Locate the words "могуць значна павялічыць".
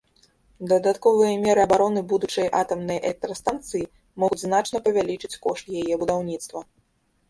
4.25-5.35